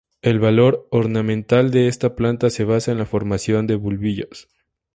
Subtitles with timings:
[0.23, 4.47] El valor ornamental de esta planta se basa en la formación de bulbillos.